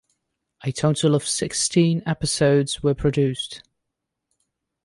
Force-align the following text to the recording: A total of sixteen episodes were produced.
A 0.63 0.71
total 0.71 1.13
of 1.13 1.27
sixteen 1.27 2.01
episodes 2.07 2.81
were 2.81 2.95
produced. 2.95 3.61